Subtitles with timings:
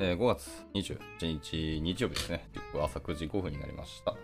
[0.00, 0.98] えー5月21
[1.40, 2.48] 日日曜日ですね。
[2.74, 4.14] 朝9時5分になりました。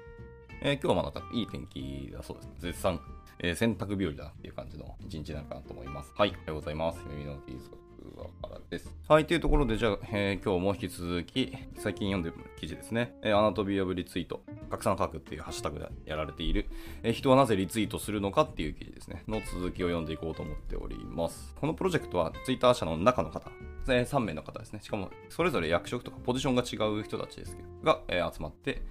[0.62, 2.48] えー今日はまだいい天気だそうです。
[2.60, 3.00] 絶賛、
[3.40, 6.12] えー洗濯日和だなっていう感じの一日なのかなと思います。
[6.16, 7.00] はい、おはようございます。
[7.08, 7.70] 耳のキーズ
[8.16, 8.90] はからです。
[9.08, 13.14] はい、というところで、じゃあ、えー今日も引き続き、最近読んでる記事ですね。
[13.22, 16.66] えーアナトビアブリツイート、拡散書くっていうハッシュタグでやられている、
[17.02, 19.22] えー人はなぜリツイートするのかっていう記事ですね。
[19.28, 21.54] の続きを読んでいこうと思っております。
[21.60, 23.50] このプロジェクトは、ツイッター社の中の方、
[23.88, 24.80] え3名の方ですね。
[24.82, 28.82] しかも、それぞれ役職とかポジションが違う人たちですけど、が、えー集まって、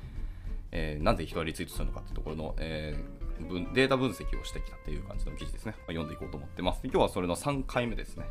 [0.72, 3.24] えーなぜ人はリツイートするのかっていうところの、えー
[3.74, 5.74] データ分析をしてきたっていう感じの記事ですね。
[5.80, 6.82] ま読んでいこうと思ってます。
[6.84, 8.26] 今日はそれの3回目ですね。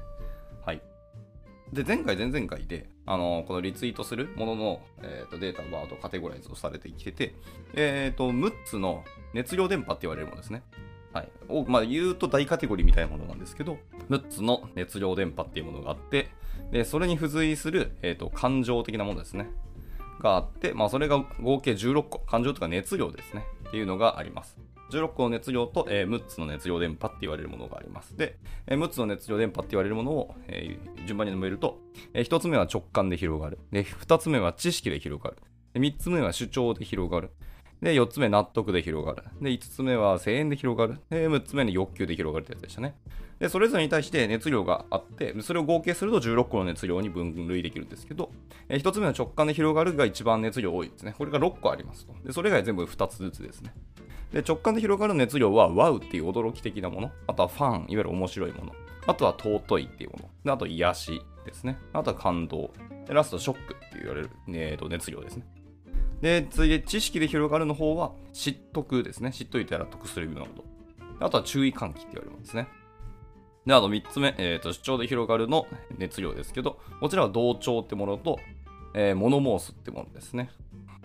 [1.73, 7.35] で、前回、前々回で、あのこのリツイートするものの、えーとデータバーとカテゴライズをされてきてて、
[7.75, 10.62] えーと、6つの熱量電波って言われるものですね。
[11.12, 11.29] はい。
[11.48, 13.79] を、まあ、言うと大カテゴリーみたいなものなんですけど、
[14.11, 16.28] 6つの熱量電波っていうものがあって、
[16.70, 19.48] で、それに付随する、えーと、感情的なものですね。
[20.20, 23.45] があって、まあ、それが合計16個、感情とか熱量ですね。
[23.69, 24.59] っていうのがあります。
[24.97, 28.17] 16個の熱量と、えー6つの熱量電波って言われるものがあります。
[28.17, 31.79] で、えー6つの熱量電波って言われるものを、えー順番に述べると、
[32.15, 33.59] え1つ目は直感で広がる。
[33.71, 35.37] で、2つ目は知識で広がる。
[35.75, 37.31] で3つ目は主張で広がる。
[37.81, 39.25] で、4つ目納得で広がる。
[39.41, 41.01] で、5つ目は声援で広がる。
[41.11, 42.95] で、6つ目に欲求で広がるってやつでしたね。
[43.41, 48.31] で、それぞれに対して熱量があって、それを合計すると16個の熱量に分類できるんですけど、
[48.69, 51.12] え1つ目の直感で広がるが一番熱量多いですね。
[51.19, 52.15] これが6個ありますと。
[52.25, 53.75] で、それ以外全部2つずつですね。
[54.33, 57.11] で、直感で広がる熱量は、ワウっていう驚き的なもの。
[57.27, 58.72] あとはファン、いわゆる面白いもの。
[59.06, 60.30] あとは尊いっていうもの。
[60.44, 61.78] であと癒しですね。
[61.92, 62.70] あとは感動。
[63.06, 65.44] で、ラストショックって言われる、えーと熱量ですね。
[66.20, 69.33] で、次で知識で広がるの方は、知得ですね。
[69.33, 70.48] 知っといたら得するようなこ
[71.19, 71.25] と。
[71.27, 72.69] あとは注意喚起って言われるものですね。
[73.66, 75.66] で、あと3つ目、えーと主張で広がるの
[75.98, 78.38] 熱量ですけど、こちらは同調ってものと、
[78.94, 80.50] えー、モノモースってものですね。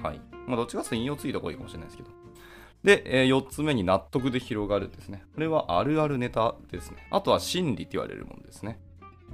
[0.02, 0.22] はい。
[0.46, 2.10] まあ、どっちかというと引用ツイートが多いかもしれないですけど。
[2.88, 5.26] で、え4つ目に納得で広がるですね。
[5.36, 7.06] これはあるあるネタですね。
[7.12, 8.80] あとは心理って言われるものですね。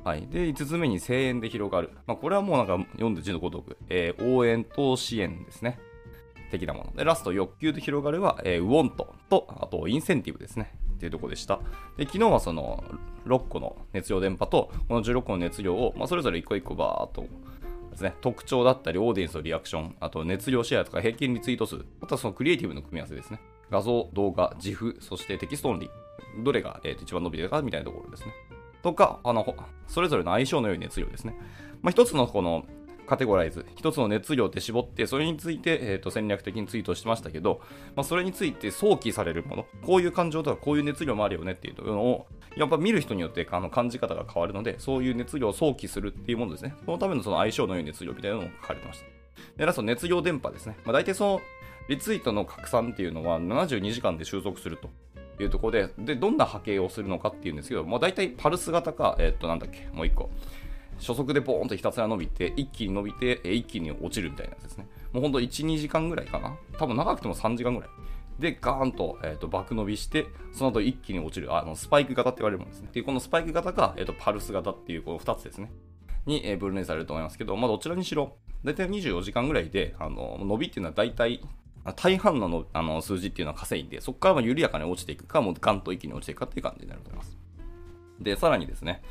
[0.04, 0.26] はい。
[0.26, 1.92] で、5つ目に声援で広がる。
[2.08, 5.78] まあ、これはもうなんか読んで字のごとく、えー応援と支援ですね。
[6.50, 6.94] 的なもの。
[6.96, 10.74] で、ラスト、欲求で広がるは、えー、 want と、あと、インセンティブですね。
[10.96, 11.60] っていうとこでした。
[11.96, 12.84] で、昨日はその、
[13.28, 17.28] 6個の熱量伝播と、この16個の熱量を、まあ、それぞれ1個1個バーっと
[17.94, 23.40] ですね、特徴だったり、オーディエンスのリアクション、あと熱量シェアとか平均リツイート数、あとはそのクリエイティブの組み合わせですね。
[23.72, 26.44] 画像、動画、 GIF、そしてテキストオンリー。
[26.44, 28.34] どれが、えーと一番伸びてるかみたいなところですね。
[28.82, 29.56] とか、あの、
[29.88, 31.36] それぞれの相性の良い熱量ですね。
[31.82, 32.66] まあ、一つのこの
[33.06, 37.62] カテゴライズ、一つの熱量って絞って、それについて、えー、と戦略的にツイートしてましたけど、
[37.96, 46.76] まあ、それについて想起されるもの、こういう感情とかこういう熱量もあるよねっていうのを、やっぱ見る人によってあの感じ方が変わるので、そういう熱量を想起するっていうものですね。
[46.86, 49.06] そのためのその相性の良い熱量みたいなのも書かれてました。
[49.58, 50.78] で、ラスト、熱量電波ですね。
[50.86, 51.42] まあ、大体その
[51.90, 54.90] リツイートの拡散っていうのは72時間で収束すると。
[55.40, 60.30] いうところで、で、どんな波形をするのかっていうんですけど、まあ、大体パルス型か、えーっと、なんだっけ、もう一個。
[61.04, 64.88] 初速でボーンとひたすら伸びて、一気に伸びて、え一気に落ちるみたいなやつですね。
[65.12, 66.56] もうほんと1、2時間ぐらいかな。
[66.80, 67.90] 多分長くても3時間ぐらい。
[68.40, 72.90] で、ガーンと,、えー、と爆伸びして、その後一気に落ちる、あのスパイク型って言われるものですね。
[72.92, 75.72] で、このスパイク型が、えー、とパルス型っていうこの2つですね。
[76.26, 81.42] に、えー分類されると思いますけど、まあ、どちらにしろ、大体24時間ぐらいで、あの伸びっていうのは大体、
[81.84, 87.38] あ大半ののあの数字っていうのは稼いで、そこからまあ緩やかに落ちていくか、もうガンと一気に落ちていくかっていう感じになると思います。
[88.20, 89.02] で、さらにですね、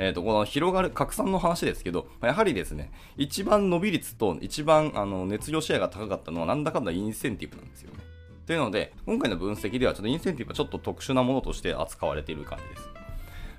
[0.00, 7.98] えー、とこの広がる拡散の話ですけど、やはりですね、一番伸び率と一番あの熱量シェアが高かったのは、なんだかんだインセンティブなんですよね。
[8.46, 12.88] というので、今回の分析では、ちょっとインセンティブはちょっと特殊なものとして扱われている感じです。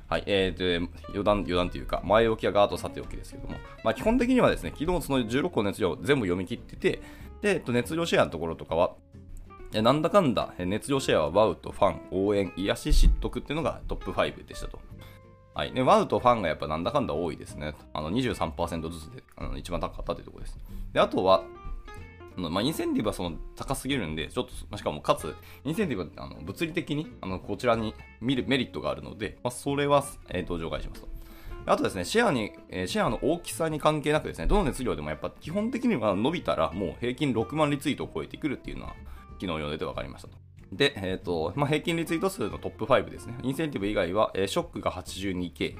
[0.09, 7.02] はい、えー、と余談、余談というか、前置きはガードさておきですけども、まあ、基本的にはですね、昨日その16個の熱量を全部読み切ってて、
[7.44, 8.96] で、えっと、熱量シェアのところとかは、
[9.72, 14.79] なんだかんだ、熱量シェアはワウとファン、応援、癒し、知得っていうのがトップ5でしたと。
[15.53, 15.74] はい。
[15.74, 17.76] で、ワウとファンがやっぱなんだかんだ多いですね。
[17.94, 20.58] あの23%ずつであの一番高かったというところです。
[20.94, 21.44] で、あとは、
[22.38, 31.08] あのまあ、インセンティブはその高すぎるんで、ちょっと、しかもかつ、インセンティブはあの物理的にあのこちらに見るメリットがあるので、まあ、それは、えーと除外しますと。
[31.66, 38.96] あとですね、シェアに、えーシェアの大きさに関係なくですね、どの熱量でもやっぱ基本的には伸びたらもう平均6万リツイートを超えてくるっていうのは
[39.34, 40.41] 昨日読んでて分かりましたと。
[40.72, 43.35] で、えっ、と、まあ、平均リツイート数のトップ5ですね。
[43.44, 45.76] インセンティブ以外は、えーショックが 82K、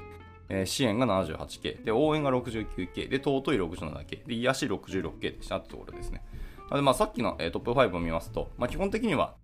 [0.50, 6.22] えー支援が 78K、で、応援が 69K、で、尊い 67K、で、癒し 66K でしたってところですね。
[6.68, 9.34] なので、まあ、さっきの、えートップ5を見ますと、まあ、基本的には、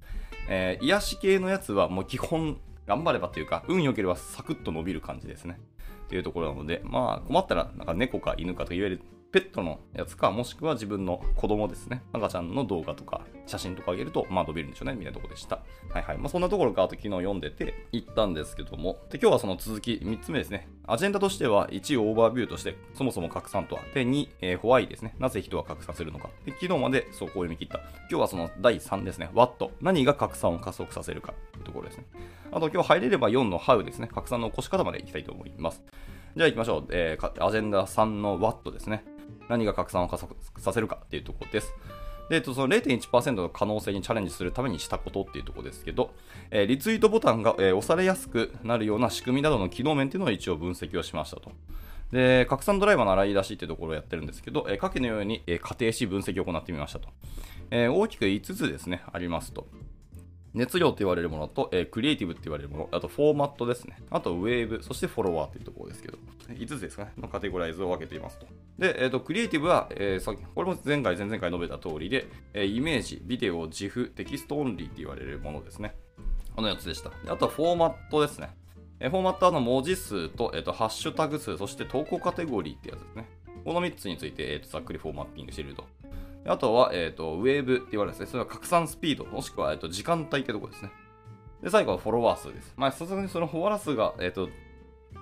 [0.49, 5.59] えー癒し系のやつはもう基本、頑張ればというか、運良ければサクッと伸びる感じですね。
[6.07, 12.03] っていうところなので、まあ、困ったら、なんか猫か犬かと言えるペットのやつか、もしくは自分の子供ですね。
[12.15, 15.57] 赤ちゃんの動画とか写真とかあげると、まあ伸びるんでしょうね、みたいなとこでした。
[15.91, 16.19] はいはい。
[16.19, 20.69] まあそんなところかと昨日読んでて行ったんですけども、で今日はその続き、3つ目ですね。
[20.87, 23.83] アジェンダとしては、1オーバービューとして、そもそも拡散とは。
[23.93, 25.15] で、2、えー、ホワイですね。
[25.19, 26.31] なぜ人は拡散するのか。
[26.47, 27.81] で、昨日までそこを読み切った。
[28.09, 29.29] 今日はその第3ですね。
[29.35, 29.73] What？
[29.83, 32.07] 何が拡散を加速させるかというところですね。
[32.51, 34.09] あと今日入れれば4の How ですね。
[34.11, 35.83] 拡散の起こし方までいきたいと思います。
[36.35, 36.87] じゃあ行きましょう。
[36.91, 39.05] えー、アジェンダ3の What ですね。
[39.49, 41.73] 何が拡散を加速させるかっていうところです。
[42.29, 46.11] で、その0.1%の可能性にチャレンジするためにしたことっていうところですけど、
[46.51, 51.53] えー、リツイートボタンが、えー、押されやすくなるような仕組みなどの機能面っていうのを一応分析をしましたと。
[52.13, 57.09] で、拡散ドライバーの洗い出しっていうところをやってるんですけど、えー、下記のように、えー、仮定し分析を行ってみましたと。
[57.71, 59.67] え、大きく5つですね、ありますと。
[60.55, 63.97] 熱量と言われるものと、えー、クリエイティブって言われるもの、あとフォーマットですね。
[64.11, 66.19] あとウェーブ、そしてフォロワーというところですけど、
[66.49, 68.47] 5つですかね、のカテゴライズを分けていますと。
[68.79, 75.95] で、え、ー、と、クリエイティブは、えー、さこれも前回、前々回述べた通りで、え、イメージ、ビデオ、 GIF、テキストオンリーって言われるものですね。
[76.55, 77.13] この4つでした。
[77.33, 78.51] あとはフォーマットですね。
[79.01, 83.29] えフォーマットはの文字数と、えっ、と、ハッシュタグ数、そして投稿カテゴリーってやつですね。
[83.65, 85.87] この3つについて、えっ、と、ざっくりフォーマッティングしていると。
[86.49, 88.31] あとは、えっ、と、ウェーブって言われるんですね。
[88.31, 90.91] それは拡散スピード、もしくは、えっ、と、時間帯ってとこですね。
[91.63, 92.73] で、最後はフォロワー数です。
[92.77, 94.49] まあ、さすがにそのフォロワー数が、えっ、ー、と、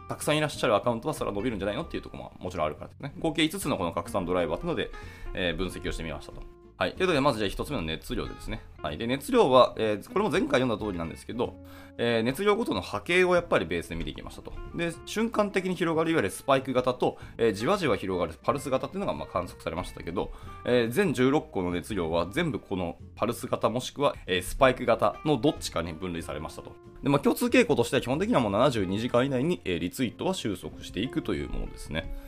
[0.09, 3.13] たくさんいらっしゃるアカウントはそれは伸びるんじゃないのっていうところももちろんあるからですね。
[3.19, 4.91] 合計5つのこの拡散ドライバーというので、
[5.35, 6.43] えー、分析をしてみましたと。
[6.79, 6.93] はい。
[6.93, 8.61] ということで、まずじゃあ1つ目の熱量ですね。
[8.83, 8.99] はい。
[8.99, 11.55] で、熱量は、えー、これも前回読んだ通りなんですけど、
[11.97, 14.53] えー、熱量ごとの波形をやっぱりベースで見ていきましたと。
[14.75, 20.31] で、瞬間的に広がるいわゆるスパイク型と、えー、じわじわ広がるパルス型っていうのがま観測されましたけど、
[20.67, 26.73] え、全16個の熱量は全部このパルス型もしくは、え、スパイク型のどっちかに分類されましたと。
[27.03, 32.26] で、まあ、共通傾向としては基本的にはもう72時間以内に、え、リツイートは収束していくというものですね。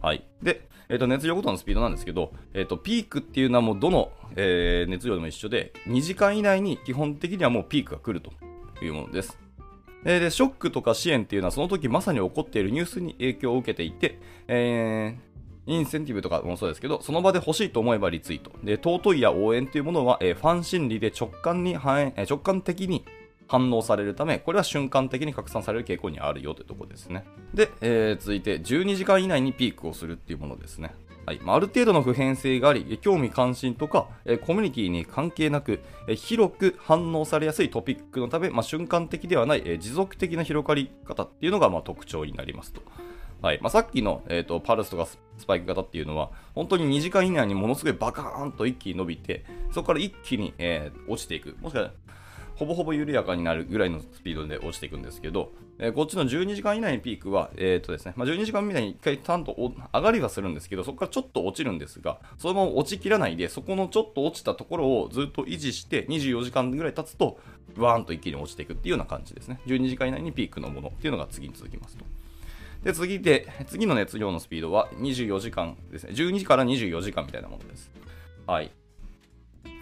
[0.00, 0.24] はい。
[0.42, 8.32] で、えっ、ー、と、熱量ごとのスピードなんですけど、えっ、ー、と、ピークっていうのはもうどの、えー、熱量でも一緒で、2時間以内に基本的にはもうピークが来ると
[8.84, 9.38] いうものです。
[10.04, 14.18] で、ショックとか支援っていうのはその時まさに起こっているニュースに影響を受けていて、
[14.48, 18.50] えー、インセンティブとかもそうですけど、その場で欲しいと思えばリツイート。
[18.64, 23.04] で、尊いや応援というものは、えー、ファン心理で直感に反映、直感的に
[23.50, 27.24] 反応されるため、これは瞬間的に拡散される傾向にあるよというところですね。
[27.52, 30.94] で、えー、続いて12時間以内にピークをするっていうものですね。
[31.26, 42.82] はいあ、る程度の普遍性があり、興味関心とか、えコミュニティに関係なく、え広く反応されやすいトピックのため、まあ、瞬間的ではない、え持続的な広がり方っていうのがま特徴になりますと。
[43.42, 51.56] はいまあ、さっきの、えーと、パルスとかスパイク型っていうのは、本当に2時間以内にものすごいバカーンと一気に伸びて、そこから一気に、えー、落ちていく。
[51.60, 51.90] もしくは
[52.60, 59.56] ほぼほぼ緩やかになるぐらいのスピードで落ちていくんですけど、えー、こっちの12時間以内にピークは、えーとですねまあ、12時間以内に1回ちゃんと
[59.94, 67.40] 上がりはするんですけど、そこからちょっと落ちるんですが、そのまま落ちきらないで、そこのちょっと落ちたところをずっと維持して、24時間ぐらい経つと、
[67.78, 69.58] ワーンと一気に落ちていくっていうような感じですね。
[69.64, 72.04] 12時間以内にピークのものっていうのが次に続きますと。
[72.84, 76.12] で、次で、次の熱量のスピードは24時間ですね。
[76.12, 77.90] 12時から24時間みたいなものです。
[78.46, 78.70] はい。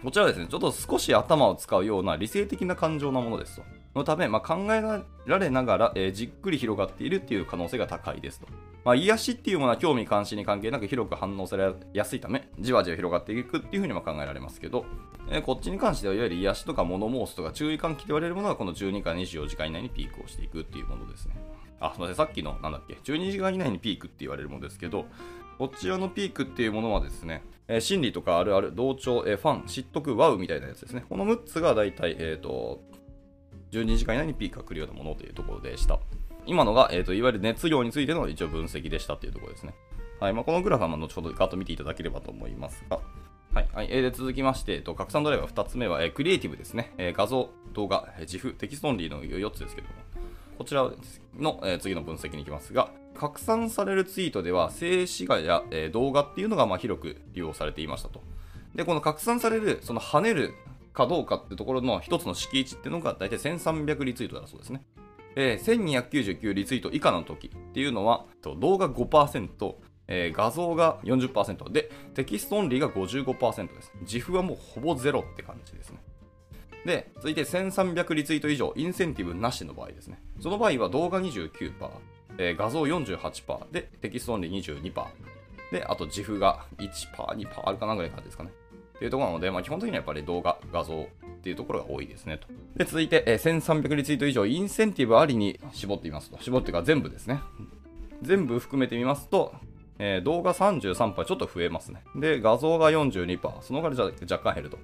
[0.03, 3.63] こちらはですね、ちょっと少し頭を使うような理性的な感情なものですと。
[3.97, 4.81] のため、まあ、考え
[5.27, 8.47] られながら、えー、じっくり広がっているっていう可能性が高いですと。
[8.85, 14.87] まあ、癒しっていうものは興味関心に関係なく広く反応されやすいため、じわじわ広がっていくっていうふうにも考えられますけど、
[15.31, 21.35] えー、こっちに関しては、いわゆる癒しとか物申すとか注意喚起と言われるものは、この12から24時間以内にピークをしていくっていうものですね。
[21.81, 25.07] あ、すみません、さっきの、なんだっけ、12時間以内にピークって言われるものですけど、
[25.59, 31.05] こちらのピークっていうものはですね、えー、心理とかあるある、同調、えー、ファン、知っ得、 wow みたいなやつですね。
[31.09, 32.81] この6つが大体、えっ、ー、と、
[33.73, 35.99] 12時間以内にピークが来るようなものというところでした。
[36.47, 39.75] 今のが、えーと、いわゆる熱量についての一応分析でしたというところですね。
[40.21, 43.01] はいまあ、このグラフは後ほどガッと見ていただければと思いますが、
[43.55, 43.69] はい。
[43.73, 46.93] はい、えー、で続きまして、えー、と拡散ドライバー2つ目は、えー、クリエイティブですね。
[46.97, 49.95] えー、画像、動画、えー、 GIF、テキストオンリーの4つですけども、
[50.59, 50.83] こちら
[51.39, 58.23] の、えー、次の分析に行きますが、拡散されるツイートでは、静止画や、えー、動画っていうのがまあ広く利用されていましたと。
[58.75, 60.55] で、この拡散される、その跳ねる
[60.93, 64.83] かどうかってところの一つの閾値っていうのが大体1300リツイートだそうですね。
[65.37, 68.27] えー、1299リツイート以下の時っていうのは、
[68.59, 69.75] 動画5%、
[70.09, 73.93] えー、画像が40%で、テキストオンリーが55%です。
[74.01, 75.99] 自負はもうほぼゼロって感じですね。
[76.85, 80.21] で、続いて1300リツイート以上、インセンティブなしの場合ですね。
[80.41, 81.73] その場合は動画29%、
[82.39, 85.05] えー、画像48%で、テキストオンリー22%。
[85.73, 86.89] で、あと GIFが1%、
[87.37, 88.51] 2%あるかなぐらいの感じですかね。
[88.97, 91.07] っていうところなので、まあ、基本的にはやっぱり動画、画像っ
[91.41, 92.49] ていうところが多いですねと。
[92.77, 96.39] で、続いて、えー、1300リツイート以上、インセンティブありに絞ってみますと。
[96.41, 97.41] 絞ってか全部ですね。
[98.23, 99.55] 全部含めてみますと、
[99.99, 102.03] えー、動画33%ちょっと増えますね。
[102.17, 104.79] で、画像が42%、その代わりじゃ若干減ると。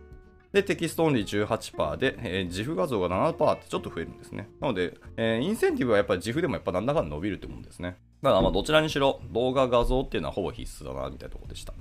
[0.54, 4.48] で、テキストオンリー18%で、えー、 GIF画像が7%ってちょっと増えるんですね。
[4.60, 7.96] なので、えー、インセンティブはやっぱり GIFでもやっぱなんだかんだ伸びるってもんですね。
[8.22, 11.74] だからまあどちらにしろ動画画像っていうのはほぼ必須だなみたいなところでした。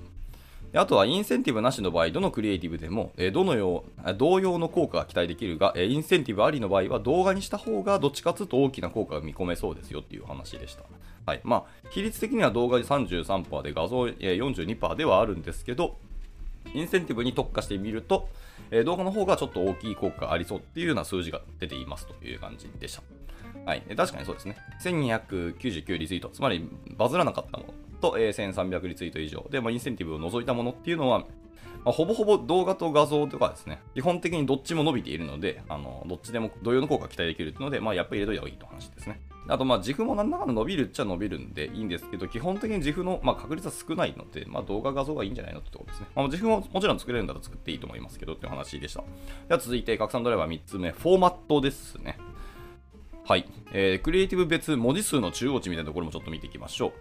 [0.71, 10.81] であとはインセンティブなしの場合、どのクリエイティブでも、え、どのよう、同様の効果が期待できるが、え、インセンティブありの場合は動画にした方がどっちかというと大きな効果が見込めそうですよっていう話でした。
[11.27, 11.41] はい。
[11.43, 15.95] まあ、比率的には動画で33%で画像、え、42%ではあるんですけど、
[16.73, 18.27] インセンティブに特化してみると、
[18.73, 23.03] え、動画の方がちょっと大きい効果ありそうっていうような数字が出ていますという感じでした。
[23.65, 23.81] はい。
[23.95, 24.57] 確かにそうですね。
[24.83, 27.73] 1299リツイート、つまりバズらなかったもの
[28.03, 31.25] と、えー、1300リツイート以上で、まあ、インセンティブを除いたものっていうのは、ま
[31.86, 39.22] あ、ほぼほぼ動画と画像とかですね、基本的にどっちも伸びているので、あのどっちでも同様の効果が期待できるっていうので、まあ、やっぱり入れといた方がいいと話ですね。
[39.48, 46.07] あと、まあ、自負もなんだかんだ伸びるっちゃ伸びるんでいいんですけど、基本的に自負の、まあ、確率は少ないので、まあ、動画画像がいいんじゃないのってところですね。
[46.15, 49.03] まあ、自負ももちろん作れるんだったら作っていいと思いますけどっていう話でした。
[49.50, 52.17] では続いて、拡散ドライバー3つ目、フォーマットですね。
[53.33, 56.91] はい、えー、クリエイティブ別文字数の中央値みたいなところもちょっと見ていきましょう。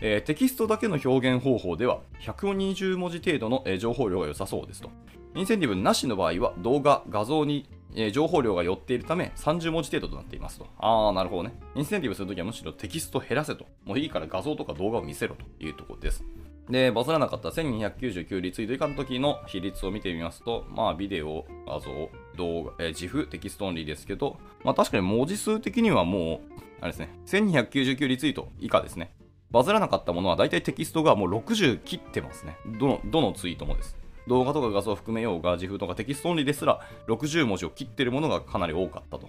[0.00, 4.88] えー、テキストだけの表現方法では120文字程度の、えー、情報量が良さそうですと。
[5.34, 10.66] インセンティブなしの場合は動画、画像に、えー、情報量が寄っているため30文字程度となっていますと。
[10.78, 11.52] あー、なるほどね。
[11.74, 13.66] インセンティブするときはむしろテキスト減らせと。
[13.84, 16.24] もういいから画像とか動画を見せろというところです。
[16.68, 29.12] で、バズらなかった1299リツイート以下の時の比率を見てみますと、まあ、ビデオ、画像、動画、えー、 GIF、テキストオンリーですけど、まあ、確かに文字数的にはもう、あれですね、1299リツイート以下ですね。
[29.50, 32.56] バズらなかったものは大体テキストがもう60切ってますね。
[32.78, 33.96] どの、どのツイートもです。
[34.26, 39.28] 動画とか画像を含めようが、 GIFとかテキストオンリーですら60文字を切ってるものがかなり多かったと。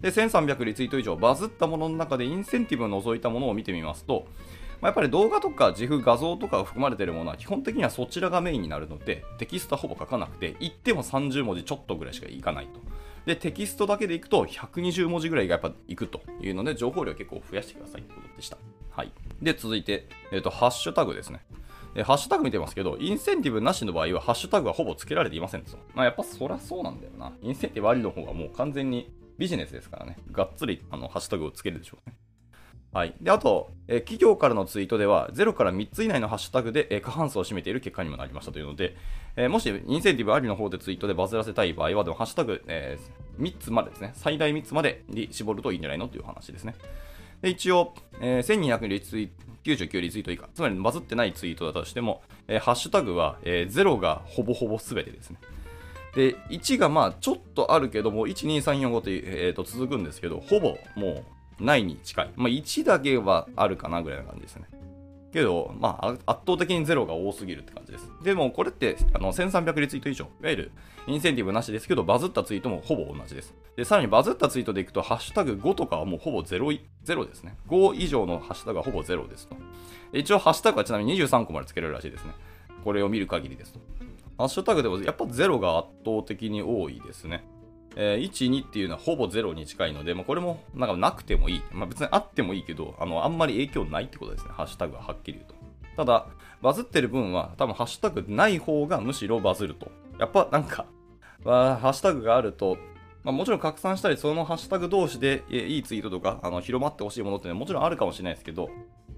[0.00, 4.26] で、1300リツイート以上バズったものの中でインセンティブを除いたものを見てみますと、
[4.84, 12.80] ま、やっぱり動画とか GIF画像とかが含まれているものは基本的にはそちらがメインになるのでテキストはほぼ書かなくていっても30文字ちょっとぐらいしかいかないと
[13.24, 18.58] でテキストだけでいくと120文字ぐらいがやっぱいくというので情報量結構増やしてくださいということでした
[18.90, 21.40] はいで続いて、えーと、ハッシュタグですね
[21.94, 25.78] でハッシュタグ見てますけど、インセンティブなしの場合は、ハッシュタグはほぼつけられていませんと。
[25.94, 27.32] まあ、やっぱそりゃそうなんだよな。
[27.40, 30.16] インセンティブありの方がもう完全にビジネスですからね。
[30.32, 32.16] がっつりあのハッシュタグをつけるでしょうね。
[32.94, 33.14] はい。
[33.20, 38.96] で、あと、え企業からのツイートでは、0から3つ以内のハッシュタグで、え過半数を占めている結果にもなりましたというので、
[39.36, 42.96] えもし、インセンティブありの方でツイートでバズらせたい場合は、でも、ハッシュタグ、え、
[43.40, 46.76] 3つまでですね、最大3つまでに絞るといいんじゃないのという話ですね。
[47.42, 49.32] で、一応、え、1200リツイート
[49.64, 55.38] 99リツイート以下、つまりバズってないツイートだとしても、え、ハッシュタグは、え、0がほぼほぼ全てですね。
[56.14, 61.24] で、1がまあちょっとあるけども、1、2、3、4、5と,、えー、と続くんですけど、ほぼもう
[61.60, 62.30] ないに近い。
[62.36, 64.64] まあ、1だけはあるかなぐらいな感じですね。
[65.34, 68.08] けど、まあ、圧倒的にゼロが多すぎるって感じです。
[68.22, 70.72] でも、これって、あの、1300リツイート以上、いわゆる、
[71.08, 73.52] インセンティブなしですけど、バズったツイートもほぼ同じです。
[73.76, 77.56] で、さらにバズったツイートでいくと、ハッシュタグ5とかはもうほぼゼロ、ゼロですね。
[77.68, 79.56] 5以上のハッシュタグはほぼゼロですと。
[80.12, 82.32] 一応、ハッシュタグはちなみに23個までつけられるらしいですね。
[82.84, 83.80] これを見る限りですと。
[84.38, 87.44] ハッシュタグでもやっぱゼロが圧倒的に多いですね。
[87.96, 91.62] えー、1、2っていうのはほぼ0に近いので、まあ、これもなんかなくてもいい。
[91.72, 94.50] まあ、別にあってもいいけど、あの、あんまり影響ないってことですね。
[94.52, 95.54] ハッシュタグははっきり言うと。
[95.96, 96.26] ただ、
[96.60, 99.90] バズってる分は多分ハッシュタグない方がむしろバズると。
[100.18, 100.86] やっぱなんか、
[101.44, 102.78] ハッシュタグがあると、
[103.22, 108.70] まあ、もちろん拡散したり、そのハッシュタグ同士でいいツイートとか、あの広まってほしいものっていうのはもちろんあるかもしれないですけど、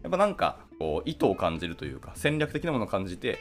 [0.02, 3.38] やっぱなんか、こう、意図を感じるというか、戦略的なものを感じて、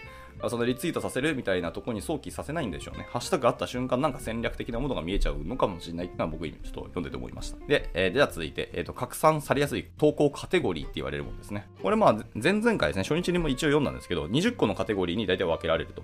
[0.50, 3.08] そのリツイートさせるみたいなとこに想起させないんでしょうね。
[3.10, 7.66] ハッシュタグあった瞬間、なんか戦略的なものが見えちゃうのかもしれないっていうのは僕ちょっと読んでて思いました。
[7.68, 11.68] で、えー、では続いて、えっ、ー、と、拡散されやすい投稿カテゴリーって言われるものですね。
[11.82, 16.04] これまあ、前々回ですね、初日にも一応読んだんですけど、20個のカテゴリーに大体分けられると。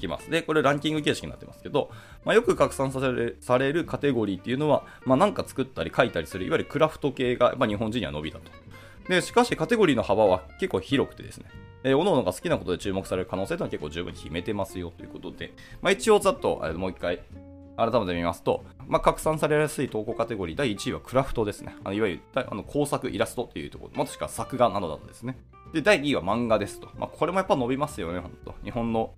[0.00, 0.28] きます。
[0.30, 1.90] で、これランキング形式になってますけど、
[2.24, 8.50] まあ、よく拡散されされるカテゴリーっていうのは、まあ、か作ったり書いたりする、いわゆるクラフト系が、まあ、日本人には伸びたと。
[9.08, 11.46] で、しかしカテゴリーの幅は結構広くてですね、
[11.82, 15.52] えー、各々が好きなことで注目される可能性というのは結構十分に秘めてますよということで、
[15.82, 17.20] まあ、一応ざっと、え、もう一回
[17.76, 21.74] 改めて見ますと、まあ、拡散されやすい投稿カテゴリー第1位はクラフトですね。
[21.84, 25.38] あのいわゆるあの工作、イラストっていうところ、もしくは作画などだとですね。
[25.72, 26.88] で、第2位は漫画ですと。
[26.98, 29.14] まあ、これもやっぱ伸びますよね、本当日本の、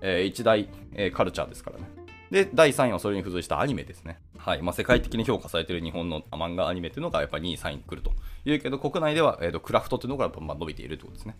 [0.00, 2.03] えー、一大、えー、カルチャーですからね。
[2.34, 4.18] で、第3位はそれに付随したアニメですね。
[4.36, 4.62] はい。
[4.62, 8.10] まあ、世界的に評価されている日本の漫画アニメっていうのがやっぱり2位、3位に来ると
[8.44, 11.36] いうけど、国内では、えーと、クラフトっていうのがやっぱまあ伸びているということですね。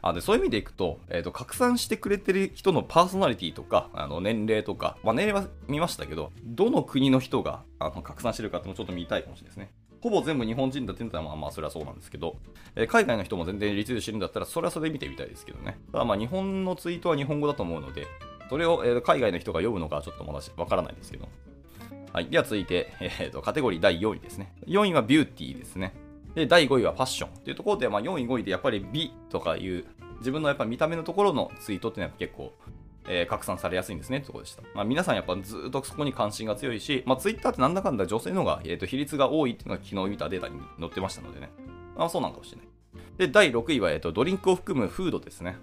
[0.00, 9.70] あでそういう意味でいくと、えーと、拡散してくれてる人のパーソナリティとか、あの年齢とか、まあ、年齢は見ましたけど、どの国の人があの拡散してるかってもちょっと見たいかもしれないですね。
[10.00, 12.36] ほぼ全部日本人だって言ったらまあまあそれはそうなんですけど、
[12.76, 15.78] えー、海外の人も全然リツイートしてるんだったらそれはそれで見てみたいですけどね。
[15.92, 18.06] ただまあ日本のツイートは日本語だと思うので、
[18.48, 21.28] それを、えー、海外の人が読むのかちょっとまだわからないですけど。
[22.12, 22.26] はい。
[22.26, 24.54] では続いて、えーと、カテゴリー第4位ですね。
[24.66, 25.94] 4位はビューティーですね。
[26.34, 29.84] で、第5位はファッションというところで、まあ、4位、5位でやっぱり美とかいう
[30.18, 32.52] 自分のやっぱ見た目のところのツイートっていうのは結構
[33.06, 34.62] えー、拡散されやすいんですねってところでした。
[34.74, 41.50] まあ、皆さんやっぱずっとそこに関心が強いし、まあ、ツイッターってなんだかんだ女性の方が、えー、と比率が多いっていうのが昨日見たデータに載ってましたのでね。
[41.96, 42.66] まあそうなんかもしれない。
[43.18, 45.56] で、第6位は、えーと、ドリンクを含むフードですね。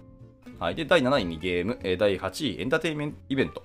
[0.62, 0.76] はい。
[0.76, 3.64] で、第7位にゲーム、え、第8位、エンターテイメントイベント。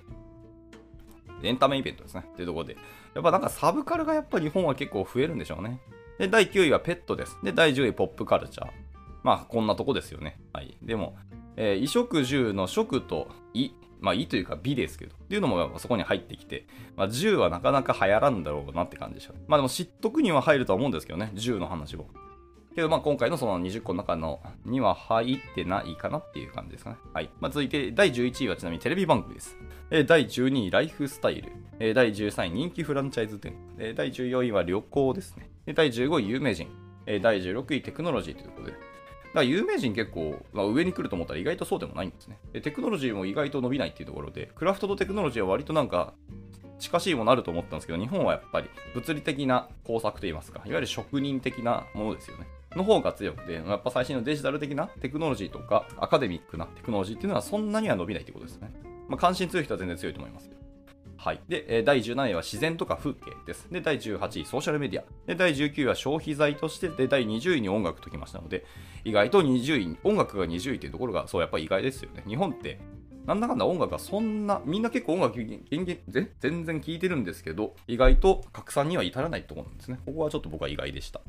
[1.44, 2.24] エンタメイベントですね。
[2.32, 2.76] っていうところで。
[3.14, 5.78] やっぱなんかサブカルがやっぱ日本は結構増えるんでしょうね。
[6.18, 7.38] で、第9位はペットです。
[7.44, 8.70] で、第10位ポップカルチャー。
[9.22, 10.40] まあ、こんなとこですよね。
[10.52, 10.76] はい。
[10.82, 11.16] でも、
[11.54, 19.34] えー、衣食住の食と衣、まあ衣というか美ですけど、っていうのもそこに入ってきて、まあ銃はなかなか流行らんだろうなって感じでした。
[19.46, 22.08] まあでも知っとくには入るとは思うんですけどね、銃の話も。
[22.74, 26.96] けどまあ今回のその20個の中のには入ってないかなっていう感じですかね。
[27.12, 27.30] はい。
[27.40, 29.56] まあ続いて第11位はちなみにテレビ番組です。
[29.90, 31.52] え第12位ライフスタイル。
[31.80, 33.54] え第13位人気フランチャイズ店。
[33.78, 35.50] え第14位は旅行ですね。
[35.66, 36.68] で第15位有名人。
[37.06, 38.78] え第16位テクノロジーということで、か
[39.38, 42.60] ら有名人結構、まあ、上に来ると思ったら意外とそうでもないんですねで。
[42.60, 46.14] テクノロジーも意外と伸びないっていうところで、クラフトとテクノロジーは割となんか
[46.78, 52.46] 近しいものあると思ったんですけど、日本はやっぱり物理的な工作といいますか、いわゆる職人的なものですよね。
[52.76, 58.70] の方が強くて、やっぱ最新のデジタル的なテクノロジーとか、アカデミックなテクノロジーっていうのはそんなには伸びないってことですね。
[59.08, 60.50] まあ、関心強い人は全然強いと思います。
[61.16, 61.40] はい。
[61.48, 63.66] で、第17位は自然とか風景です。
[63.72, 65.04] で、第18位、ソーシャルメディア。
[65.26, 68.64] で、第19位は消費財として、で、第20位に音楽ときましたので、
[69.04, 72.22] 意外と20位、音楽が20位というところが、そう、やっぱり意外ですよね。
[72.28, 72.78] 日本って、
[73.26, 79.98] なんだかんだ音楽がそんな、みんな結構音楽全然聴いてるんですけど、意外と拡散には至らないところなんですね。
[80.06, 81.20] ここはちょっと僕は意外でした。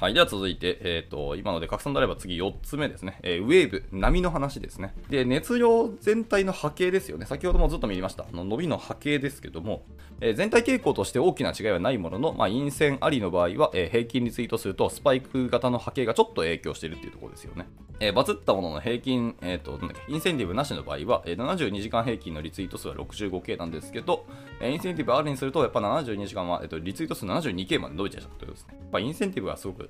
[0.00, 0.14] はい。
[0.14, 3.18] では続いて、えっ、ー、と、今ので拡散であれば次4つ目ですね。
[3.24, 4.94] えー、ウェーブ、波の話ですね。
[5.10, 7.26] で、熱量全体の波形ですよね。
[7.26, 8.24] 先ほどもずっと見ました。
[8.32, 9.82] あの伸びの波形ですけども、
[10.20, 17.66] えー、全体傾向として大きな違いはないものの、まあ、陰線ありの場合は、えー、平均リツイートすると、スパイク型の波形がちょっと影響しているっていうところですよね。
[17.98, 24.26] えー、バズったものの平均、えっ、と、なんだっけ、インセンティブなしの場合は、えー、72時間平均のリツイート数は 65K なんですけど、
[24.60, 28.76] えー、インセンティブありにすると、やっぱ72時間は、えっ、と、リツイート数 72K まで伸びちゃうということですね。
[28.78, 29.87] やっぱインセンティブはすごく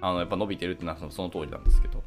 [0.00, 2.02] あのやっぱ伸びてるっていうのはその通りなんですけど。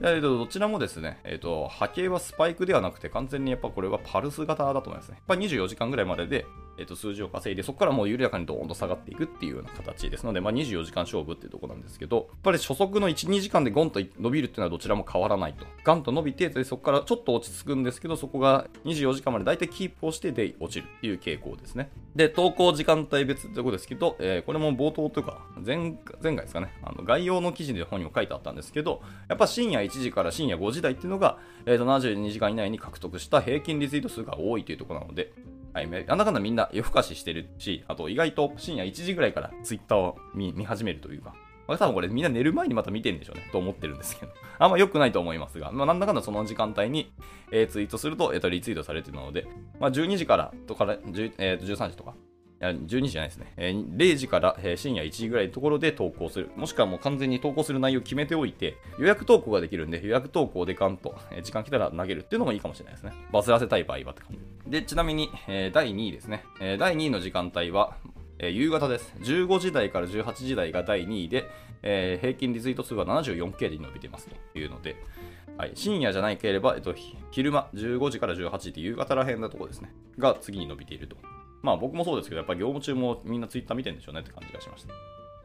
[0.00, 5.16] どちらもですね、えっ、ー、と、波形はスパイクではなくて、完全にやっぱこれはパルス型だと思いますね。
[5.16, 6.46] やっぱ24時間ぐらいまでで、
[6.78, 15.66] えー、と数字を稼いで、そこからもう緩やかにドーンと下がっていくっていうような形ですので、まあ、24時間勝負っていうところなんですけど、やっぱり初速の1、2時間でゴンと伸びるっていうのはどちらも変わらないと。
[15.84, 21.90] ガンと伸びて、でそこからちょっと落ち着くんですけど、そこが24時間まで大体キープをしてで落ちるっていう傾向ですね。
[22.16, 25.76] で、投稿時間帯別ってところですけど、えー、これも冒頭というか前、
[26.22, 35.32] 前回ですかね、あの概要の記事で本にも書いてあったんですけど、やっぱ深夜1時から深夜5時台っていうのが、えー、と72時間以内に獲得した平均リツイート数が多いというところなので、
[35.72, 41.34] はい、なんだかんだみんな夜更かししてるし、あと意外と深夜1時ぐらいからツイッターを見始めるというか、
[41.66, 44.32] まあ、多分これみんな寝る前にまた見てるんでしょうね、と思ってるんですけど。
[44.58, 47.12] あんま良くないと思いますが、まあ、なんだかんだその時間帯に、
[47.50, 49.46] えー、ツイートすると、えー、とリツイートされてるので、
[49.80, 50.94] まあ、12時からとから、
[51.38, 52.14] えー、と13時とか、
[52.70, 56.50] 12時じゃないですね、えー、0時から、深夜1時ぐらいのところで投稿する。
[56.56, 63.12] もしくはもう完全に投稿する内容を決めておいて、予約投稿ができるんで、予約投稿でガンと、えー、時間来たら投げるっていうのもいいかもしれないですね。
[63.32, 64.70] バズらせたい場合はって感じ。
[64.70, 66.44] で、ちなみに、えー、第2位ですね。
[66.60, 67.96] えー、第2位の時間帯は、
[68.38, 69.14] え、夕方です。
[69.20, 71.48] 15時台から18時台が第2位で、
[71.82, 74.96] えー、平均リツイート数は 74K で伸びてますというので、
[75.58, 76.94] はい、深夜じゃないければ、えっと、
[77.30, 81.16] 昼間、15時から18時って夕方ら辺のところですね、が次に伸びていると
[81.62, 84.94] まあ僕もそうですけど、やっぱり業務中もみんなツイッター見てるんでしょうねって感じがしました。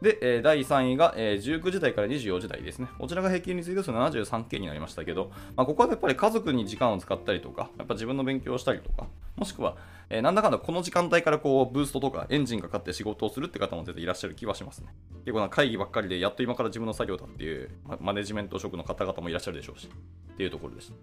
[0.01, 2.88] で、え、第3位が、え、19時台から24時台ですね。
[2.99, 9.75] こちらが平均について数 73K になりましたけど、まあ、ここはやっぱり家族に時間を使ったりとか、やっぱ自分の勉強をしたりとか、もしくは、
[10.10, 14.88] え、なんだかんだこの時間帯からこうブーストとかエンジンがかかって仕事をするって方も全然いらっしゃる気はしますね。
[15.25, 19.89] 結構な会議ばっかりでやっと今から自分の作業だっていう、ま、マネジメント職の方々もいらっしゃるでしょうし、
[20.34, 20.93] っていうところでした。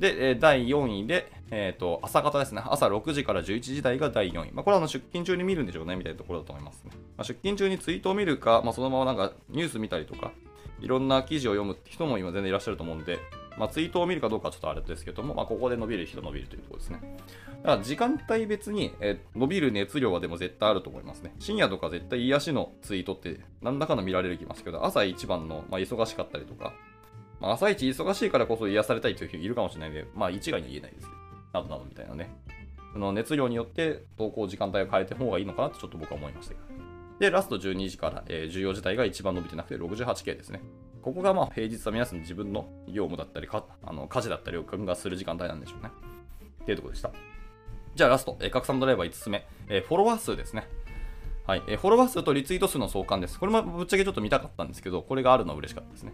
[0.00, 2.62] で、第4位で、えっ、ー、と、朝方ですね。
[2.64, 4.52] 朝6時から11時台が第4位。
[4.52, 6.90] まあ、これはあの出勤中に見るんでしょうね、みたいなところだと思いますね。
[7.18, 10.32] まあ、出勤中にツイートを見るか、まあ、そのままなんかニュース見たりとか、
[10.80, 13.18] いろんな記事を読むって人も今全然いらっしゃると思うんで、
[13.58, 17.00] まあ、ツイートを見るかどうかちょっとあれですけども、まあ、ここで伸びる人伸びるというところですね。
[17.62, 21.34] だから時間帯別に、え伸びる熱量はでも絶対あると思いますね。
[21.38, 26.72] 深夜とか絶対癒しのツイートって何らかの見られる気ますけど、朝一番の、まあ、忙しかったりとか、
[27.40, 32.30] まあ、朝一忙しいからこそ癒されたいという人いるかもしれないので、まあ一概には言えないですけど、などなどみたいなね。
[32.92, 36.66] その熱量によって投稿時間帯を変えて方がいいのかなってちょっと僕は思いましたけど。
[37.20, 40.60] で、ラスト12時から、えー、重要事態が一番伸びてなくて 68K ですね。
[41.02, 45.90] ここがまあ平日は皆さん自分の業務だったりか、あの家事だったりを考えする時間帯なんでしょうね。
[46.62, 47.10] っていうところでした。
[47.94, 50.68] じゃあラスト、えー、拡散ドライバー5つ目、えー、フォロワー数ですね。
[51.46, 53.38] はい、えー、フォロワー数とリツイート数の相関です。
[53.38, 56.12] これもぶっちゃけちょっと見たかったんですけど、これがあるのは嬉しかったですね。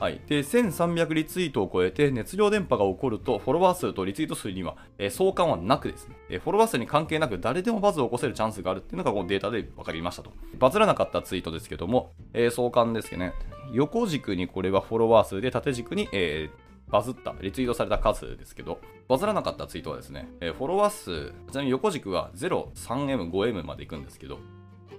[0.00, 10.32] はい、で1300リツイートを超えて熱量電波が起こるとフォロワー数とリツイート数には、えー、相関はなくですね、えー、フォロワー数に関係なく誰でもバズを起こせるチャンスがあるっていうのがこのデータで分かりましたと。
[10.58, 13.34] バズらなかったツイートですけども、えー、相関ですけどね。
[13.72, 16.50] 横軸にこれはフォロワー数で縦軸に、え、
[16.88, 18.78] バズった、リツイートされた数ですけど、
[19.08, 24.38] バズらなかったツイートはですね、え、フォロワー数、ちなみに横軸は0、3M、5M までいくんですけど、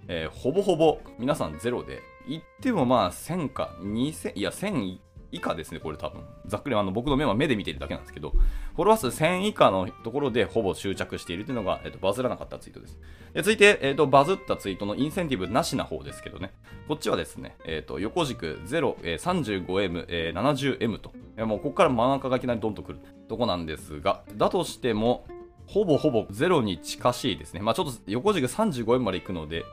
[0.08, 5.00] え、ほぼほぼ皆さん0で、言ってもまあ1000か2000、いや1000
[5.32, 6.22] 以下ですね、これ多分。
[6.48, 8.32] ざっくりあの僕の目は目で見てるだけなんですけど、
[8.76, 12.98] フォロワー数1000以下のところでほぼ執着しているというのが、えっと、バズらなかったツイートです。
[13.34, 16.54] で続いて、えっと、バズったツイートのインセンティブなしな方ですけどね、
[16.88, 21.12] こっちはですね、えっと、横軸0、えー、35M、えー、70M と、
[21.46, 25.26] もうここから真ん中がいきなりドンとくるとこなんですが、だとしても、
[25.68, 27.60] ほぼほぼ0に近しいですね。
[27.60, 29.66] まあちょっと横軸 35M まで行くので、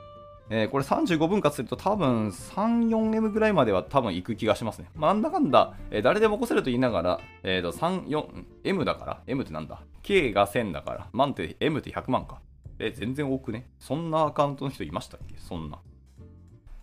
[0.55, 4.91] えー、これ35分割すると多分3、4M ぐらいまでは多分行く気がしますね。
[4.95, 12.43] まあ、なんだかんだ、えー、誰でも起こせると言いながら、えー、と3、4、M だから、M ってなんだ ?K が1000だから、万って M って100万か。
[12.79, 13.67] え、全然多くね？
[13.79, 15.37] そんなアカウントの人いましたっけ？
[15.39, 15.79] そんな。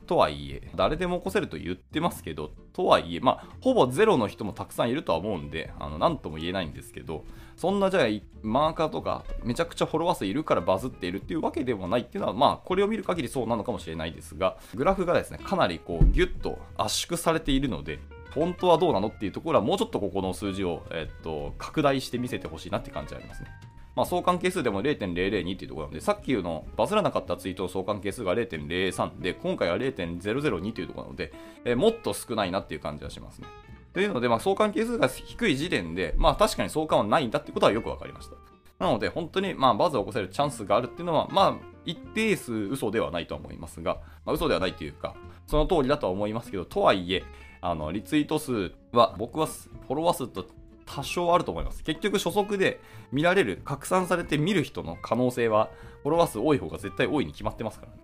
[0.07, 7.23] とはいえ、誰でも起こせると言ってますけど、とはいえ、まあ、ほぼゼロの人もたくさんいるとは思うんで、あの、なんとも言えないんですけど、
[7.59, 8.05] そんなじゃあ、
[8.41, 17.99] マーカーとか、めちゃくちゃフォロワー数いるからバズっているっていうわけではないっていうのは、まあ、これを見る限りそうなのかもしれないですが、グラフがですね、かなりこう、ギュッと圧縮されているので、
[18.33, 23.49] 本当はどうなのっていうところは、もうちょっとここの数字を、えっと、拡大して見せてほしいなって感じありますね。
[23.93, 31.33] まあ、相関係数でも0.002っていうところなので、さっきのバズらなかったツイートの相関係数が0.03で、今回は0.002というところなので、
[31.65, 33.47] えー、もっと少ないなっていう感じがしますね。
[33.93, 38.35] というので、まあ、相関係数が低い時点で、まあ、確かに相関はないんだってことはよくわかりました。
[38.79, 45.15] なので、本当に、まあ、バズを起こせるチャンスがあるっていうのは、まあ、一定数嘘ではないとは思いますが、まあ、嘘ではないというか、
[45.47, 47.23] その通りだとは思いますけど、とはいえ、
[47.61, 50.45] あの、リツイート数は、僕はフォロワー数と
[50.85, 51.83] 多少あると思います。
[51.83, 52.79] 結局初速で
[53.11, 55.69] 見られる、拡散されて見る人の可能性は、
[56.03, 57.97] フォロワー数多い方が絶対多いに決まってますからね。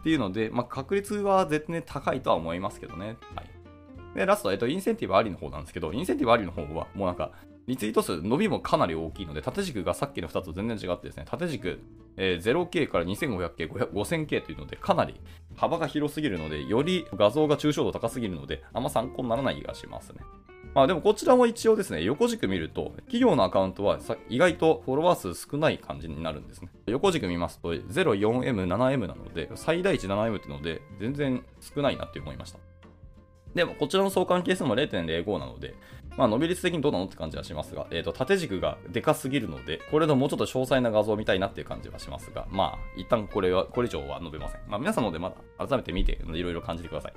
[0.00, 3.16] っていうので、まあ、確率は絶対高いとは思いますけどね。
[3.34, 3.50] はい。
[4.18, 7.32] で、ラスト、えっと、インセンティブありの方なんですけど、インセンティブありの方は、もうなんか、
[7.66, 11.80] リツイート数、伸びもかなり大きいので、縦軸がさっきの2つと全然違ってですね、縦軸、
[12.16, 15.20] えー、0K から 2500K、5000K というので、かなり
[15.54, 20.20] 幅が広すぎるので、より画像が抽象度高すぎるので、あんま参考にならない気がしますね。
[20.74, 26.70] まあでもこちらも一応ですね、横軸見ると、企業のアカウントは意外とフォロワー数少ない感じになるんですね。
[26.86, 32.58] 横軸見ますと、04M、7M なので、最大値 7M っていうので、全然少ないなって思いました。
[33.54, 35.74] でも、こちらの相関係数も0.05なので、
[36.16, 44.60] まあ、伸び率的にどうなのって感じはしますが、えっ、ー、と、縦軸がでかすぎるので、これのもうちょっと詳細な画像を見たいなっていう感じはしますが、まあ、一旦これは、これ以上は述べません。
[44.66, 47.12] まあ、皆さんのでまだ改めて見て、いろいろ感じてください。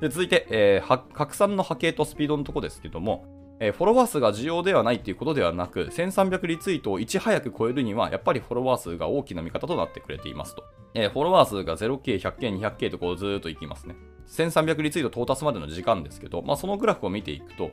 [0.00, 3.26] で、続いて、えー、拡散の波形とスピードのとこですけども、
[3.58, 10.62] えー、フォロワー数が重要ではないっていうことではなく、1300リツイートをいち早く超えるには、やっぱりフォロワー数が大きな見方となってくれていますと。
[10.94, 13.96] えー、フォロワー数が 0K、100K、200K とこうずーっといきますね。
[14.28, 17.70] 1300リツイート到達までの時間ですけど、まあ、そのグラフを見ていくと、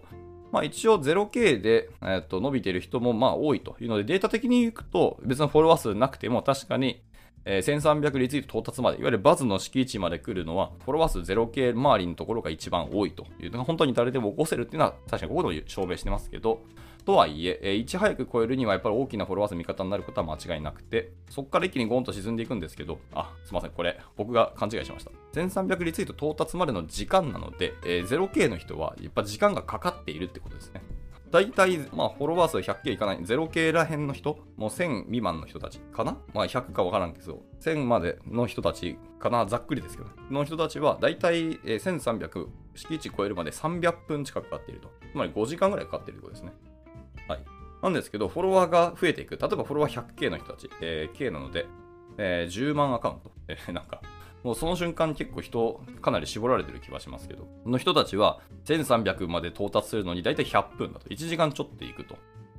[0.51, 7.01] まあ、一応 0K で、えー、と伸びている人もまあ多いというので、データ的にいくと別のフォロワー数なくても確かに
[7.45, 16.61] えー、1300リツイート到達まで、いわゆるバズの敷地まで来るのは、フォロワー数 0K 周りのところが一番多いというのが、本当に誰でも起こせるっていうのは、確かにここでも証明してますけど、
[17.05, 25.11] とはいえ、え、いち早く超えるにはやっぱり大きなフォロワー数味方になることは間違いなくて、そこから一気にゴンと沈んでいくんですけど、あ、すいません、これ、僕が勘違いしました。
[25.33, 30.81] 1300リツイート到達までの時間なので、えー、0K の人はやっぱ時間がかかっているってことですね。
[31.31, 36.15] 大体、まあ、フォロワー数 100K いかない、0K ら辺の人、もう1000未満の人たちかな？
[36.31, 39.47] まあ、100かわからんけど、1000までの人たちかな？
[39.47, 44.89] ざっくりですけど、の人たちは、大体、え1300、敷地超えるまで300分近くかかっていると。
[45.11, 46.53] つまり5時間ぐらいかかっているというころですね。
[47.83, 49.37] なんですけど、フォロワーが増えていく。
[49.37, 51.67] 例えば、フォロワー 100K の人たち、えー、K なので、
[52.17, 53.31] えー、10万アカウント。
[53.49, 54.01] えー、なんか、
[54.43, 62.17] もうその瞬間結構人かなり絞られてる気はしますけど、の人たちは1300まで到達するのに大体100分だと、1時間ちょっと行くと。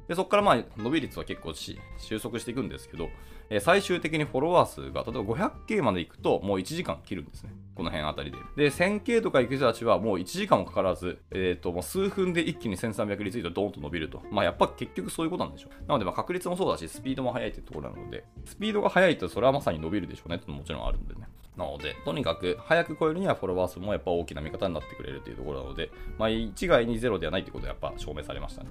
[0.09, 3.09] でそこからまあ伸び率は結構し収束していくんですけど、
[3.51, 7.53] えー最終的にフォロワー数が例えば 500K まで行くともう1時間切るんですね。
[7.75, 8.39] この辺あたりで。
[8.57, 14.23] で、1000K とか行く人たちはもう1時間もかからず、えっ、と、もう数分で一気に1300リツイートドーンと伸びると。
[14.31, 15.73] まあやっぱ結局そういうことなんでしょう。
[15.89, 21.23] なのでまあ確率もそうだし、スピードも速いというところなので、スピードが速いとそれはまさに伸びるでしょうねってのももちろんあるんでね。
[21.57, 28.71] なので、とにかく早く超えるにはフォロワー数もやっぱ大きな味方になってくれるというところなので、まあ一概にゼロではないということはやっぱ証明されましたね。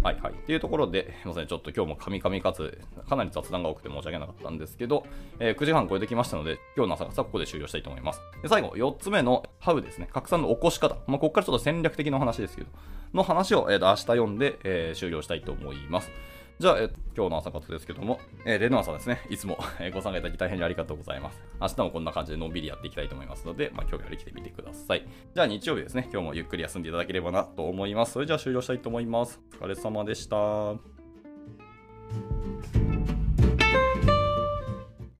[0.00, 0.34] はいはい。
[0.46, 5.04] というところで、 すいません、ちょっと今日もカミカミかつ、かなり雑談が多くて申し訳なかったんですけど、
[5.40, 8.22] えー9時半超えてきましたので、今日の朝方はここで終了したいと思います。
[8.42, 10.08] で最後、4つ目のハウですね。
[10.12, 10.96] 拡散の起こし方。
[11.08, 12.70] まあ、ここからちょっと戦略的な話ですけど、
[13.12, 16.10] の話を、えー明日読んで、えー終了したいと思います。
[16.58, 19.58] じゃあ、えっと、今日の朝活ですけども、えー、レノアさんですね、いつも
[19.94, 21.40] ご参加いただき大変にありがとうございます。
[21.60, 25.06] 明日もこんな感じでのんびりやっていきたいと思いますので、まあ、興味ありきてみてください。
[25.34, 28.12] じゃあ、日曜日ですね、今日もゆっくり休んでいただければなと思います。
[28.14, 29.40] それじゃあ、終了したいと思います。
[29.60, 30.74] お疲れ様でした。